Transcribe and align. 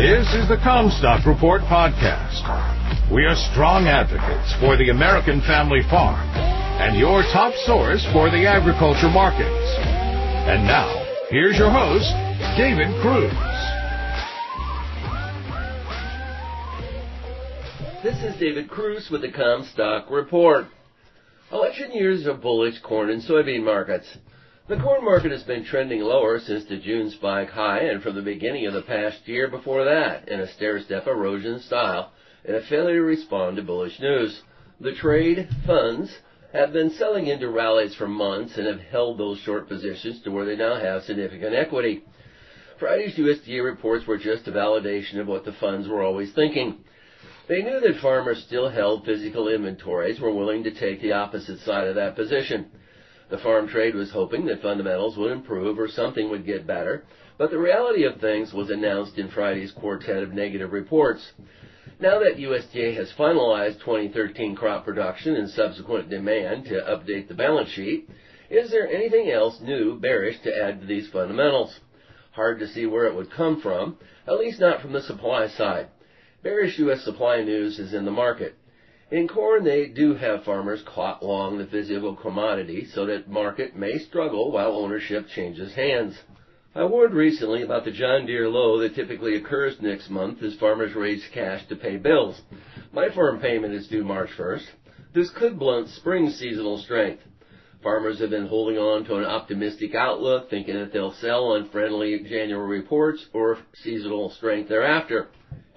This 0.00 0.32
is 0.32 0.48
the 0.48 0.56
CommStock 0.56 1.26
Report 1.26 1.60
podcast. 1.68 2.40
We 3.12 3.26
are 3.26 3.36
strong 3.52 3.84
advocates 3.84 4.48
for 4.58 4.78
the 4.78 4.88
American 4.88 5.42
family 5.42 5.82
farm 5.90 6.26
and 6.80 6.98
your 6.98 7.20
top 7.34 7.52
source 7.66 8.02
for 8.10 8.30
the 8.30 8.46
agriculture 8.48 9.10
markets. 9.10 9.76
And 10.48 10.64
now, 10.64 10.88
here's 11.28 11.58
your 11.58 11.68
host, 11.68 12.08
David 12.56 12.88
Kruse. 13.04 13.28
This 18.02 18.16
is 18.24 18.40
David 18.40 18.70
Kruse 18.70 19.10
with 19.10 19.20
the 19.20 19.28
CommStock 19.28 20.10
Report. 20.10 20.64
Election 21.52 21.92
years 21.92 22.26
are 22.26 22.32
bullish 22.32 22.80
corn 22.80 23.10
and 23.10 23.22
soybean 23.22 23.64
markets. 23.64 24.06
The 24.70 24.76
corn 24.76 25.04
market 25.04 25.32
has 25.32 25.42
been 25.42 25.64
trending 25.64 26.00
lower 26.00 26.38
since 26.38 26.64
the 26.66 26.76
June 26.76 27.10
spike 27.10 27.50
high 27.50 27.80
and 27.80 28.00
from 28.00 28.14
the 28.14 28.22
beginning 28.22 28.66
of 28.66 28.72
the 28.72 28.82
past 28.82 29.26
year 29.26 29.48
before 29.48 29.84
that 29.84 30.28
in 30.28 30.38
a 30.38 30.46
stair-step 30.46 31.08
erosion 31.08 31.58
style 31.58 32.12
in 32.44 32.54
a 32.54 32.60
failure 32.60 32.98
to 32.98 33.02
respond 33.02 33.56
to 33.56 33.64
bullish 33.64 33.98
news. 33.98 34.40
The 34.78 34.94
trade 34.94 35.48
funds 35.66 36.16
have 36.52 36.72
been 36.72 36.90
selling 36.90 37.26
into 37.26 37.50
rallies 37.50 37.96
for 37.96 38.06
months 38.06 38.56
and 38.58 38.68
have 38.68 38.78
held 38.78 39.18
those 39.18 39.40
short 39.40 39.66
positions 39.66 40.22
to 40.22 40.30
where 40.30 40.44
they 40.44 40.54
now 40.54 40.76
have 40.76 41.02
significant 41.02 41.52
equity. 41.52 42.04
Friday's 42.78 43.16
USDA 43.16 43.64
reports 43.64 44.06
were 44.06 44.18
just 44.18 44.46
a 44.46 44.52
validation 44.52 45.18
of 45.18 45.26
what 45.26 45.44
the 45.44 45.54
funds 45.54 45.88
were 45.88 46.04
always 46.04 46.32
thinking. 46.32 46.78
They 47.48 47.62
knew 47.62 47.80
that 47.80 48.00
farmers 48.00 48.44
still 48.46 48.68
held 48.68 49.04
physical 49.04 49.48
inventories, 49.48 50.20
were 50.20 50.32
willing 50.32 50.62
to 50.62 50.70
take 50.70 51.02
the 51.02 51.14
opposite 51.14 51.58
side 51.58 51.88
of 51.88 51.96
that 51.96 52.14
position. 52.14 52.70
The 53.30 53.38
farm 53.38 53.68
trade 53.68 53.94
was 53.94 54.10
hoping 54.10 54.46
that 54.46 54.60
fundamentals 54.60 55.16
would 55.16 55.30
improve 55.30 55.78
or 55.78 55.86
something 55.86 56.30
would 56.30 56.44
get 56.44 56.66
better, 56.66 57.04
but 57.38 57.50
the 57.50 57.58
reality 57.58 58.02
of 58.04 58.20
things 58.20 58.52
was 58.52 58.70
announced 58.70 59.18
in 59.18 59.28
Friday's 59.28 59.70
quartet 59.70 60.24
of 60.24 60.32
negative 60.32 60.72
reports. 60.72 61.32
Now 62.00 62.18
that 62.18 62.38
USDA 62.38 62.96
has 62.96 63.12
finalized 63.12 63.78
2013 63.80 64.56
crop 64.56 64.84
production 64.84 65.36
and 65.36 65.48
subsequent 65.48 66.10
demand 66.10 66.64
to 66.64 66.80
update 66.80 67.28
the 67.28 67.34
balance 67.34 67.68
sheet, 67.70 68.10
is 68.50 68.70
there 68.70 68.88
anything 68.88 69.30
else 69.30 69.60
new 69.60 70.00
bearish 70.00 70.40
to 70.40 70.62
add 70.64 70.80
to 70.80 70.86
these 70.86 71.08
fundamentals? 71.10 71.78
Hard 72.32 72.58
to 72.58 72.66
see 72.66 72.86
where 72.86 73.06
it 73.06 73.14
would 73.14 73.30
come 73.30 73.60
from, 73.60 73.96
at 74.26 74.38
least 74.38 74.58
not 74.58 74.80
from 74.80 74.92
the 74.92 75.02
supply 75.02 75.46
side. 75.46 75.86
Bearish 76.42 76.78
U.S. 76.80 77.04
supply 77.04 77.42
news 77.42 77.78
is 77.78 77.94
in 77.94 78.04
the 78.04 78.10
market. 78.10 78.56
In 79.10 79.26
corn, 79.26 79.64
they 79.64 79.88
do 79.88 80.14
have 80.14 80.44
farmers 80.44 80.82
caught 80.82 81.20
long 81.20 81.58
the 81.58 81.66
physical 81.66 82.14
commodity, 82.14 82.84
so 82.84 83.06
that 83.06 83.28
market 83.28 83.74
may 83.74 83.98
struggle 83.98 84.52
while 84.52 84.76
ownership 84.76 85.26
changes 85.34 85.74
hands. 85.74 86.16
I 86.76 86.84
warned 86.84 87.14
recently 87.14 87.62
about 87.62 87.84
the 87.84 87.90
John 87.90 88.26
Deere 88.26 88.48
low 88.48 88.78
that 88.78 88.94
typically 88.94 89.34
occurs 89.34 89.80
next 89.80 90.10
month 90.10 90.40
as 90.44 90.54
farmers 90.54 90.94
raise 90.94 91.26
cash 91.34 91.66
to 91.66 91.74
pay 91.74 91.96
bills. 91.96 92.40
My 92.92 93.08
farm 93.08 93.40
payment 93.40 93.74
is 93.74 93.88
due 93.88 94.04
March 94.04 94.30
1st. 94.38 94.66
This 95.12 95.30
could 95.30 95.58
blunt 95.58 95.88
spring 95.88 96.30
seasonal 96.30 96.78
strength. 96.78 97.24
Farmers 97.82 98.20
have 98.20 98.30
been 98.30 98.46
holding 98.46 98.78
on 98.78 99.04
to 99.06 99.16
an 99.16 99.24
optimistic 99.24 99.96
outlook, 99.96 100.50
thinking 100.50 100.76
that 100.76 100.92
they'll 100.92 101.14
sell 101.14 101.46
on 101.46 101.68
friendly 101.70 102.20
January 102.20 102.78
reports 102.78 103.26
or 103.32 103.58
seasonal 103.82 104.30
strength 104.30 104.68
thereafter. 104.68 105.26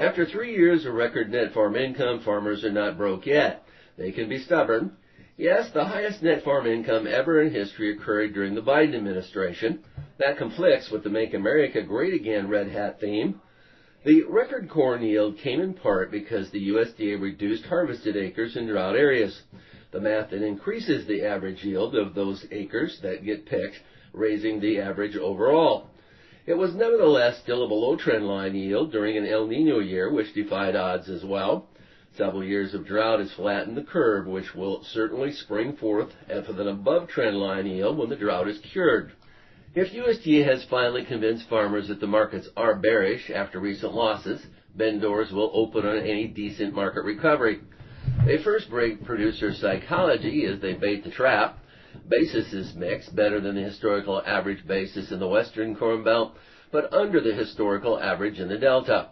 After 0.00 0.24
three 0.24 0.54
years 0.54 0.86
of 0.86 0.94
record 0.94 1.30
net 1.30 1.52
farm 1.52 1.76
income, 1.76 2.20
farmers 2.20 2.64
are 2.64 2.72
not 2.72 2.96
broke 2.96 3.26
yet. 3.26 3.64
They 3.98 4.12
can 4.12 4.30
be 4.30 4.38
stubborn. 4.38 4.92
Yes, 5.36 5.70
the 5.74 5.84
highest 5.84 6.22
net 6.22 6.42
farm 6.42 6.66
income 6.66 7.06
ever 7.06 7.42
in 7.42 7.52
history 7.52 7.92
occurred 7.92 8.32
during 8.32 8.54
the 8.54 8.62
Biden 8.62 8.94
administration. 8.94 9.80
That 10.16 10.38
conflicts 10.38 10.90
with 10.90 11.04
the 11.04 11.10
Make 11.10 11.34
America 11.34 11.82
Great 11.82 12.14
Again 12.14 12.48
red 12.48 12.68
hat 12.68 12.98
theme. 12.98 13.42
The 14.06 14.22
record 14.22 14.70
corn 14.70 15.02
yield 15.02 15.36
came 15.36 15.60
in 15.60 15.74
part 15.74 16.10
because 16.10 16.50
the 16.50 16.70
USDA 16.70 17.20
reduced 17.20 17.66
harvested 17.66 18.16
acres 18.16 18.56
in 18.56 18.68
drought 18.68 18.96
areas. 18.96 19.42
The 19.90 20.00
math 20.00 20.30
then 20.30 20.42
increases 20.42 21.06
the 21.06 21.26
average 21.26 21.62
yield 21.62 21.94
of 21.94 22.14
those 22.14 22.46
acres 22.50 22.98
that 23.02 23.22
get 23.22 23.44
picked, 23.44 23.78
raising 24.14 24.60
the 24.60 24.80
average 24.80 25.18
overall. 25.18 25.90
It 26.46 26.54
was 26.54 26.74
nevertheless 26.74 27.38
still 27.38 27.62
a 27.62 27.68
below 27.68 27.96
trend 27.96 28.26
line 28.26 28.54
yield 28.54 28.92
during 28.92 29.16
an 29.16 29.26
El 29.26 29.46
Nino 29.46 29.78
year, 29.78 30.10
which 30.10 30.32
defied 30.32 30.74
odds 30.74 31.08
as 31.08 31.24
well. 31.24 31.68
Several 32.16 32.42
years 32.42 32.74
of 32.74 32.86
drought 32.86 33.20
has 33.20 33.32
flattened 33.32 33.76
the 33.76 33.82
curve, 33.82 34.26
which 34.26 34.54
will 34.54 34.82
certainly 34.82 35.32
spring 35.32 35.74
forth 35.74 36.12
with 36.28 36.58
an 36.58 36.68
above 36.68 37.08
trend 37.08 37.36
line 37.36 37.66
yield 37.66 37.98
when 37.98 38.08
the 38.08 38.16
drought 38.16 38.48
is 38.48 38.58
cured. 38.58 39.12
If 39.74 39.92
USDA 39.92 40.44
has 40.46 40.64
finally 40.64 41.04
convinced 41.04 41.48
farmers 41.48 41.88
that 41.88 42.00
the 42.00 42.06
markets 42.06 42.48
are 42.56 42.74
bearish 42.74 43.30
after 43.30 43.60
recent 43.60 43.94
losses, 43.94 44.44
then 44.74 44.98
doors 44.98 45.30
will 45.30 45.50
open 45.54 45.86
on 45.86 45.98
any 45.98 46.26
decent 46.26 46.74
market 46.74 47.04
recovery. 47.04 47.60
They 48.26 48.38
first 48.38 48.68
break 48.70 49.04
producer 49.04 49.52
psychology 49.54 50.46
as 50.46 50.58
they 50.60 50.72
bait 50.72 51.04
the 51.04 51.10
trap. 51.10 51.58
Basis 52.10 52.52
is 52.52 52.74
mixed, 52.74 53.14
better 53.14 53.40
than 53.40 53.54
the 53.54 53.62
historical 53.62 54.20
average 54.26 54.66
basis 54.66 55.12
in 55.12 55.20
the 55.20 55.28
western 55.28 55.76
corn 55.76 56.02
belt, 56.02 56.36
but 56.72 56.92
under 56.92 57.20
the 57.20 57.32
historical 57.32 58.00
average 58.00 58.40
in 58.40 58.48
the 58.48 58.58
delta. 58.58 59.10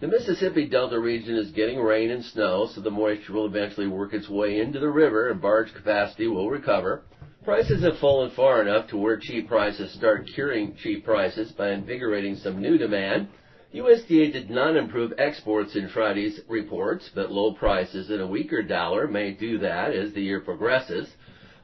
The 0.00 0.08
Mississippi 0.08 0.68
Delta 0.68 0.98
region 0.98 1.36
is 1.36 1.52
getting 1.52 1.80
rain 1.80 2.10
and 2.10 2.22
snow, 2.22 2.66
so 2.66 2.82
the 2.82 2.90
moisture 2.90 3.32
will 3.32 3.46
eventually 3.46 3.86
work 3.86 4.12
its 4.12 4.28
way 4.28 4.60
into 4.60 4.78
the 4.78 4.90
river 4.90 5.30
and 5.30 5.40
barge 5.40 5.72
capacity 5.72 6.26
will 6.26 6.50
recover. 6.50 7.04
Prices 7.46 7.82
have 7.82 7.96
fallen 7.96 8.30
far 8.32 8.60
enough 8.60 8.88
to 8.88 8.98
where 8.98 9.16
cheap 9.16 9.48
prices 9.48 9.94
start 9.94 10.28
curing 10.34 10.76
cheap 10.76 11.02
prices 11.02 11.50
by 11.52 11.70
invigorating 11.70 12.36
some 12.36 12.60
new 12.60 12.76
demand. 12.76 13.28
USDA 13.74 14.34
did 14.34 14.50
not 14.50 14.76
improve 14.76 15.14
exports 15.16 15.76
in 15.76 15.88
Friday's 15.88 16.40
reports, 16.46 17.10
but 17.14 17.32
low 17.32 17.54
prices 17.54 18.10
and 18.10 18.20
a 18.20 18.26
weaker 18.26 18.62
dollar 18.62 19.08
may 19.08 19.30
do 19.30 19.56
that 19.60 19.94
as 19.94 20.12
the 20.12 20.22
year 20.22 20.40
progresses 20.40 21.08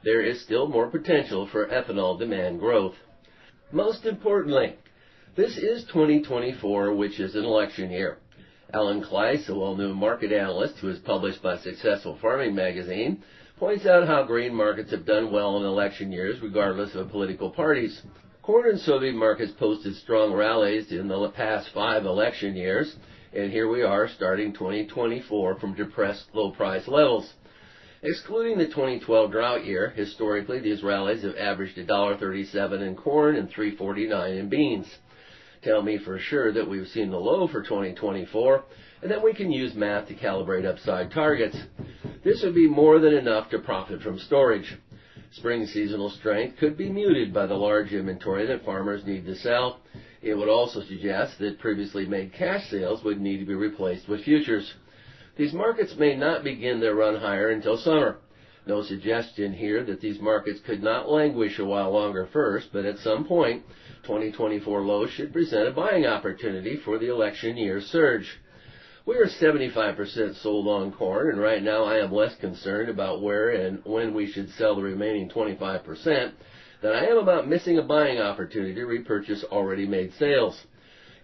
there 0.03 0.21
is 0.21 0.41
still 0.41 0.67
more 0.67 0.87
potential 0.87 1.47
for 1.51 1.67
ethanol 1.67 2.17
demand 2.17 2.59
growth. 2.59 2.95
Most 3.71 4.05
importantly, 4.05 4.75
this 5.35 5.57
is 5.57 5.83
2024, 5.85 6.93
which 6.93 7.19
is 7.19 7.35
an 7.35 7.45
election 7.45 7.91
year. 7.91 8.17
Alan 8.73 9.03
Kluis, 9.03 9.47
a 9.49 9.55
well-known 9.55 9.95
market 9.95 10.31
analyst 10.31 10.75
who 10.79 10.89
is 10.89 10.99
published 10.99 11.41
by 11.43 11.57
Successful 11.57 12.17
Farming 12.21 12.55
magazine, 12.55 13.21
points 13.57 13.85
out 13.85 14.07
how 14.07 14.23
grain 14.23 14.53
markets 14.53 14.91
have 14.91 15.05
done 15.05 15.31
well 15.31 15.57
in 15.57 15.63
election 15.63 16.11
years 16.11 16.41
regardless 16.41 16.95
of 16.95 17.11
political 17.11 17.51
parties. 17.51 18.01
Corn 18.41 18.69
and 18.69 18.79
soybean 18.79 19.13
markets 19.13 19.51
posted 19.59 19.95
strong 19.97 20.33
rallies 20.33 20.91
in 20.91 21.07
the 21.07 21.29
past 21.29 21.69
five 21.73 22.05
election 22.05 22.55
years, 22.55 22.95
and 23.33 23.51
here 23.51 23.69
we 23.69 23.83
are 23.83 24.07
starting 24.07 24.51
2024 24.51 25.59
from 25.59 25.75
depressed 25.75 26.25
low 26.33 26.51
price 26.51 26.87
levels. 26.87 27.31
Excluding 28.03 28.57
the 28.57 28.65
2012 28.65 29.31
drought 29.31 29.63
year, 29.63 29.91
historically 29.91 30.59
these 30.59 30.81
rallies 30.81 31.21
have 31.21 31.35
averaged 31.35 31.77
$1.37 31.77 32.81
in 32.81 32.95
corn 32.95 33.35
and 33.35 33.47
$3.49 33.51 34.39
in 34.39 34.49
beans. 34.49 34.87
Tell 35.61 35.83
me 35.83 35.99
for 35.99 36.17
sure 36.17 36.51
that 36.51 36.67
we've 36.67 36.87
seen 36.87 37.11
the 37.11 37.19
low 37.19 37.47
for 37.47 37.61
2024 37.61 38.63
and 39.03 39.11
that 39.11 39.23
we 39.23 39.35
can 39.35 39.51
use 39.51 39.75
math 39.75 40.07
to 40.07 40.15
calibrate 40.15 40.65
upside 40.65 41.11
targets. 41.11 41.55
This 42.23 42.41
would 42.41 42.55
be 42.55 42.67
more 42.67 42.97
than 42.97 43.13
enough 43.13 43.51
to 43.51 43.59
profit 43.59 44.01
from 44.01 44.17
storage. 44.17 44.79
Spring 45.33 45.67
seasonal 45.67 46.09
strength 46.09 46.57
could 46.57 46.75
be 46.75 46.89
muted 46.89 47.31
by 47.31 47.45
the 47.45 47.53
large 47.53 47.93
inventory 47.93 48.47
that 48.47 48.65
farmers 48.65 49.05
need 49.05 49.27
to 49.27 49.35
sell. 49.35 49.79
It 50.23 50.33
would 50.33 50.49
also 50.49 50.81
suggest 50.81 51.37
that 51.37 51.59
previously 51.59 52.07
made 52.07 52.33
cash 52.33 52.67
sales 52.71 53.03
would 53.03 53.21
need 53.21 53.37
to 53.37 53.45
be 53.45 53.53
replaced 53.53 54.09
with 54.09 54.23
futures. 54.23 54.73
These 55.41 55.53
markets 55.53 55.95
may 55.97 56.15
not 56.15 56.43
begin 56.43 56.79
their 56.79 56.93
run 56.93 57.15
higher 57.15 57.49
until 57.49 57.75
summer. 57.75 58.17
No 58.67 58.83
suggestion 58.83 59.53
here 59.53 59.83
that 59.85 59.99
these 59.99 60.21
markets 60.21 60.59
could 60.59 60.83
not 60.83 61.09
languish 61.09 61.57
a 61.57 61.65
while 61.65 61.89
longer 61.89 62.27
first, 62.31 62.67
but 62.71 62.85
at 62.85 62.99
some 62.99 63.25
point, 63.25 63.63
2024 64.03 64.81
lows 64.81 65.09
should 65.09 65.33
present 65.33 65.67
a 65.67 65.71
buying 65.71 66.05
opportunity 66.05 66.77
for 66.85 66.99
the 66.99 67.07
election 67.07 67.57
year 67.57 67.81
surge. 67.81 68.39
We 69.07 69.17
are 69.17 69.25
75% 69.25 70.35
sold 70.35 70.67
on 70.67 70.91
corn, 70.91 71.29
and 71.29 71.41
right 71.41 71.63
now 71.63 71.85
I 71.85 71.97
am 71.97 72.11
less 72.11 72.35
concerned 72.35 72.89
about 72.89 73.23
where 73.23 73.49
and 73.49 73.83
when 73.83 74.13
we 74.13 74.27
should 74.27 74.51
sell 74.51 74.75
the 74.75 74.83
remaining 74.83 75.27
25% 75.27 76.33
than 76.83 76.91
I 76.91 77.05
am 77.05 77.17
about 77.17 77.47
missing 77.47 77.79
a 77.79 77.81
buying 77.81 78.19
opportunity 78.19 78.75
to 78.75 78.85
repurchase 78.85 79.43
already 79.45 79.87
made 79.87 80.13
sales. 80.19 80.67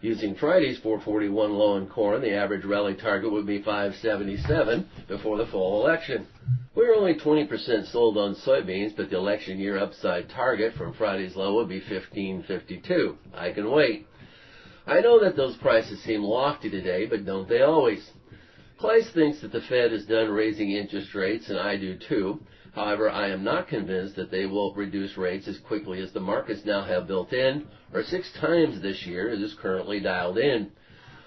Using 0.02 0.36
Friday's 0.36 0.78
441 0.80 1.54
low 1.54 1.78
in 1.78 1.88
corn, 1.88 2.22
the 2.22 2.36
average 2.36 2.64
rally 2.64 2.94
target 2.94 3.32
would 3.32 3.48
be 3.48 3.64
577 3.64 4.88
before 5.08 5.38
the 5.38 5.48
fall 5.48 5.84
election. 5.84 6.28
We're 6.76 6.94
only 6.94 7.16
20% 7.16 7.92
sold 7.92 8.18
on 8.18 8.36
soybeans, 8.36 8.96
but 8.96 9.10
the 9.10 9.18
election 9.18 9.58
year 9.58 9.80
upside 9.80 10.30
target 10.30 10.76
from 10.76 10.94
Friday's 10.94 11.36
low 11.36 11.56
would 11.56 11.70
be 11.70 11.80
1552. 11.80 13.18
I 13.34 13.52
can 13.52 13.72
wait. 13.72 14.08
I 14.86 15.02
know 15.02 15.20
that 15.24 15.36
those 15.36 15.58
prices 15.58 16.02
seem 16.04 16.22
lofty 16.22 16.70
today, 16.70 17.08
but 17.08 17.26
don't 17.26 17.50
they 17.50 17.64
always? 17.64 18.08
Kluis 18.80 19.12
thinks 19.14 19.42
that 19.42 19.52
the 19.52 19.62
Fed 19.62 19.92
is 19.92 20.06
done 20.06 20.30
raising 20.30 20.72
interest 20.72 21.16
rates, 21.16 21.50
and 21.50 21.60
I 21.60 21.78
do 21.78 21.98
too. 21.98 22.40
However, 22.76 23.10
I 23.10 23.30
am 23.30 23.44
not 23.44 23.68
convinced 23.68 24.16
that 24.18 24.30
they 24.30 24.46
will 24.46 24.72
reduce 24.76 25.18
rates 25.18 25.48
as 25.48 25.58
quickly 25.58 26.00
as 26.00 26.12
the 26.12 26.20
markets 26.20 26.64
now 26.64 26.84
have 26.84 27.08
built 27.08 27.34
in, 27.34 27.66
or 27.92 28.04
six 28.04 28.32
times 28.40 28.80
this 28.80 29.04
year 29.08 29.30
as 29.30 29.40
is 29.40 29.56
currently 29.56 30.00
dialed 30.00 30.38
in. 30.38 30.72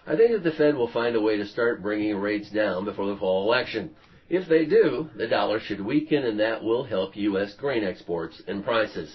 I 0.07 0.15
think 0.15 0.31
that 0.31 0.45
the 0.45 0.57
Fed 0.57 0.77
will 0.77 0.93
find 0.93 1.17
a 1.17 1.21
way 1.21 1.37
to 1.39 1.47
start 1.47 1.83
bringing 1.83 2.17
rates 2.17 2.51
down 2.51 2.85
before 2.85 3.07
the 3.07 3.17
fall 3.17 3.45
election. 3.45 3.97
If 4.29 4.49
they 4.49 4.65
do, 4.65 5.11
the 5.17 5.27
dollar 5.27 5.59
should 5.59 5.81
weaken 5.81 6.23
and 6.23 6.39
that 6.39 6.63
will 6.63 6.85
help 6.85 7.17
U.S. 7.17 7.55
grain 7.55 7.83
exports 7.83 8.41
and 8.47 8.65
prices. 8.65 9.13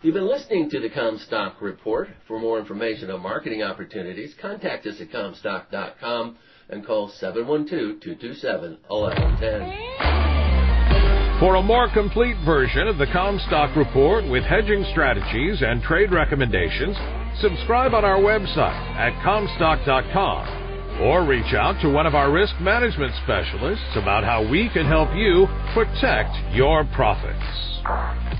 You've 0.00 0.14
been 0.14 0.26
listening 0.26 0.70
to 0.70 0.80
the 0.80 0.88
CommStock 0.88 1.60
Report. 1.60 2.08
For 2.26 2.40
more 2.40 2.58
information 2.58 3.10
on 3.10 3.20
marketing 3.20 3.62
opportunities, 3.62 4.34
contact 4.40 4.86
us 4.86 4.98
at 4.98 5.10
Commstock.com 5.10 6.38
and 6.70 6.86
call 6.86 7.10
712-227-1110. 7.20 10.20
For 11.40 11.54
a 11.54 11.62
more 11.62 11.88
complete 11.94 12.36
version 12.44 12.86
of 12.86 12.98
the 12.98 13.06
CommStock 13.06 13.74
Report 13.74 14.28
with 14.28 14.44
hedging 14.44 14.84
strategies 14.90 15.62
and 15.62 15.82
trade 15.82 16.12
recommendations, 16.12 16.94
subscribe 17.40 17.94
on 17.94 18.04
our 18.04 18.18
website 18.18 18.78
at 18.96 19.14
commstock.com 19.24 21.00
or 21.00 21.24
reach 21.24 21.54
out 21.54 21.80
to 21.80 21.88
one 21.88 22.06
of 22.06 22.14
our 22.14 22.30
risk 22.30 22.52
management 22.60 23.14
specialists 23.24 23.96
about 23.96 24.22
how 24.22 24.46
we 24.50 24.68
can 24.68 24.84
help 24.84 25.08
you 25.14 25.46
protect 25.72 26.36
your 26.52 26.84
profits. 26.94 28.39